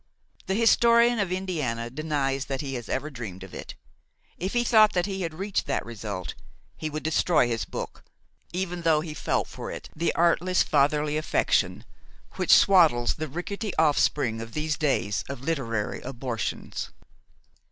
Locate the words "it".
3.53-3.75, 9.69-9.91